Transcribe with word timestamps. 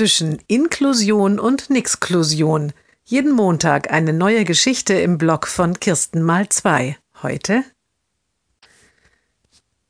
zwischen 0.00 0.38
Inklusion 0.46 1.38
und 1.38 1.68
Nixklusion. 1.68 2.72
Jeden 3.04 3.32
Montag 3.32 3.92
eine 3.92 4.14
neue 4.14 4.46
Geschichte 4.46 4.94
im 4.94 5.18
Blog 5.18 5.46
von 5.46 5.78
Kirsten 5.78 6.22
mal 6.22 6.48
zwei. 6.48 6.96
Heute 7.22 7.64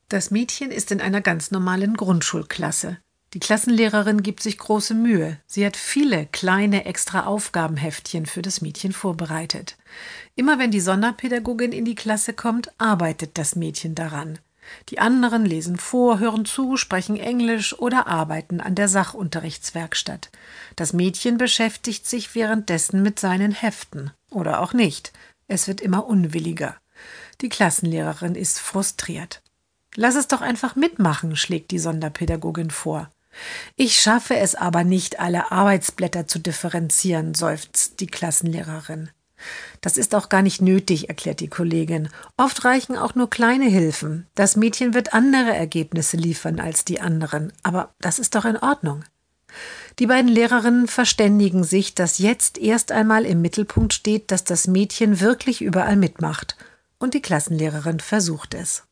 Das 0.08 0.32
Mädchen 0.32 0.72
ist 0.72 0.90
in 0.90 1.00
einer 1.00 1.20
ganz 1.20 1.52
normalen 1.52 1.94
Grundschulklasse. 1.94 2.98
Die 3.34 3.38
Klassenlehrerin 3.38 4.24
gibt 4.24 4.42
sich 4.42 4.58
große 4.58 4.94
Mühe. 4.94 5.38
Sie 5.46 5.64
hat 5.64 5.76
viele 5.76 6.26
kleine 6.26 6.86
extra 6.86 7.26
Aufgabenheftchen 7.26 8.26
für 8.26 8.42
das 8.42 8.60
Mädchen 8.60 8.90
vorbereitet. 8.90 9.76
Immer 10.34 10.58
wenn 10.58 10.72
die 10.72 10.80
Sonderpädagogin 10.80 11.70
in 11.70 11.84
die 11.84 11.94
Klasse 11.94 12.32
kommt, 12.32 12.72
arbeitet 12.78 13.38
das 13.38 13.54
Mädchen 13.54 13.94
daran. 13.94 14.40
Die 14.88 14.98
anderen 14.98 15.44
lesen 15.44 15.78
vor, 15.78 16.18
hören 16.18 16.44
zu, 16.44 16.76
sprechen 16.76 17.16
Englisch 17.16 17.78
oder 17.78 18.06
arbeiten 18.06 18.60
an 18.60 18.74
der 18.74 18.88
Sachunterrichtswerkstatt. 18.88 20.30
Das 20.76 20.92
Mädchen 20.92 21.38
beschäftigt 21.38 22.06
sich 22.06 22.34
währenddessen 22.34 23.02
mit 23.02 23.18
seinen 23.20 23.52
Heften. 23.52 24.10
Oder 24.30 24.60
auch 24.60 24.72
nicht. 24.72 25.12
Es 25.48 25.68
wird 25.68 25.80
immer 25.80 26.06
unwilliger. 26.06 26.76
Die 27.40 27.48
Klassenlehrerin 27.48 28.34
ist 28.34 28.58
frustriert. 28.58 29.42
Lass 29.96 30.14
es 30.14 30.28
doch 30.28 30.40
einfach 30.40 30.76
mitmachen, 30.76 31.36
schlägt 31.36 31.70
die 31.72 31.78
Sonderpädagogin 31.78 32.70
vor. 32.70 33.10
Ich 33.76 34.00
schaffe 34.00 34.36
es 34.36 34.54
aber 34.54 34.84
nicht, 34.84 35.20
alle 35.20 35.50
Arbeitsblätter 35.50 36.26
zu 36.26 36.38
differenzieren, 36.38 37.34
seufzt 37.34 38.00
die 38.00 38.06
Klassenlehrerin. 38.06 39.10
Das 39.80 39.96
ist 39.96 40.14
auch 40.14 40.28
gar 40.28 40.42
nicht 40.42 40.60
nötig, 40.60 41.08
erklärt 41.08 41.40
die 41.40 41.48
Kollegin. 41.48 42.08
Oft 42.36 42.64
reichen 42.64 42.96
auch 42.96 43.14
nur 43.14 43.30
kleine 43.30 43.66
Hilfen. 43.66 44.26
Das 44.34 44.56
Mädchen 44.56 44.94
wird 44.94 45.14
andere 45.14 45.54
Ergebnisse 45.54 46.16
liefern 46.16 46.60
als 46.60 46.84
die 46.84 47.00
anderen, 47.00 47.52
aber 47.62 47.94
das 48.00 48.18
ist 48.18 48.34
doch 48.34 48.44
in 48.44 48.56
Ordnung. 48.56 49.04
Die 49.98 50.06
beiden 50.06 50.30
Lehrerinnen 50.30 50.86
verständigen 50.86 51.64
sich, 51.64 51.94
dass 51.94 52.18
jetzt 52.18 52.58
erst 52.58 52.92
einmal 52.92 53.26
im 53.26 53.42
Mittelpunkt 53.42 53.92
steht, 53.92 54.30
dass 54.30 54.44
das 54.44 54.66
Mädchen 54.66 55.20
wirklich 55.20 55.60
überall 55.62 55.96
mitmacht. 55.96 56.56
Und 56.98 57.14
die 57.14 57.22
Klassenlehrerin 57.22 58.00
versucht 58.00 58.54
es. 58.54 58.84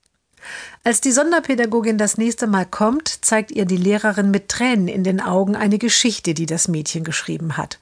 Als 0.84 1.00
die 1.00 1.12
Sonderpädagogin 1.12 1.98
das 1.98 2.18
nächste 2.18 2.46
Mal 2.46 2.66
kommt, 2.66 3.24
zeigt 3.24 3.50
ihr 3.50 3.64
die 3.64 3.76
Lehrerin 3.76 4.30
mit 4.30 4.48
Tränen 4.48 4.88
in 4.88 5.04
den 5.04 5.20
Augen 5.20 5.56
eine 5.56 5.78
Geschichte, 5.78 6.34
die 6.34 6.46
das 6.46 6.68
Mädchen 6.68 7.04
geschrieben 7.04 7.56
hat. 7.56 7.78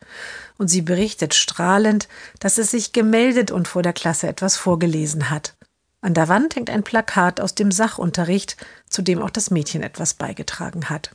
Und 0.58 0.68
sie 0.68 0.82
berichtet 0.82 1.34
strahlend, 1.34 2.08
dass 2.40 2.58
es 2.58 2.70
sich 2.70 2.92
gemeldet 2.92 3.50
und 3.50 3.68
vor 3.68 3.82
der 3.82 3.92
Klasse 3.92 4.26
etwas 4.26 4.56
vorgelesen 4.56 5.30
hat. 5.30 5.54
An 6.00 6.14
der 6.14 6.28
Wand 6.28 6.56
hängt 6.56 6.70
ein 6.70 6.84
Plakat 6.84 7.40
aus 7.40 7.54
dem 7.54 7.72
Sachunterricht, 7.72 8.56
zu 8.88 9.02
dem 9.02 9.20
auch 9.20 9.30
das 9.30 9.50
Mädchen 9.50 9.82
etwas 9.82 10.14
beigetragen 10.14 10.88
hat. 10.88 11.10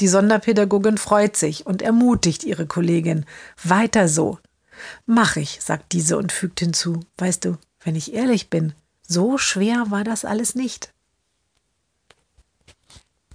Die 0.00 0.08
Sonderpädagogin 0.08 0.98
freut 0.98 1.36
sich 1.36 1.66
und 1.66 1.82
ermutigt 1.82 2.42
ihre 2.44 2.66
Kollegin. 2.66 3.24
Weiter 3.62 4.08
so. 4.08 4.38
Mach 5.06 5.36
ich, 5.36 5.58
sagt 5.60 5.92
diese 5.92 6.16
und 6.16 6.32
fügt 6.32 6.60
hinzu. 6.60 7.00
Weißt 7.18 7.44
du, 7.44 7.56
wenn 7.84 7.94
ich 7.94 8.14
ehrlich 8.14 8.50
bin, 8.50 8.72
so 9.12 9.36
schwer 9.36 9.90
war 9.90 10.04
das 10.04 10.24
alles 10.24 10.54
nicht. 10.54 10.91